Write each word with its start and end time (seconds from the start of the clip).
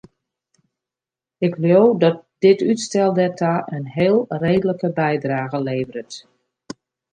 Ik 1.45 1.53
leau 1.63 1.85
dat 2.03 2.17
dit 2.43 2.59
útstel 2.69 3.11
dêrta 3.19 3.53
in 3.75 3.85
heel 3.97 4.17
reedlike 4.43 4.89
bydrage 5.01 5.59
leveret. 5.67 6.13